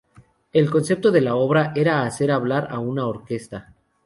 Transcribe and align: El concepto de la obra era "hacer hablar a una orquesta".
El 0.51 0.71
concepto 0.71 1.11
de 1.11 1.21
la 1.21 1.35
obra 1.35 1.73
era 1.75 2.01
"hacer 2.01 2.31
hablar 2.31 2.69
a 2.71 2.79
una 2.79 3.05
orquesta". 3.05 3.75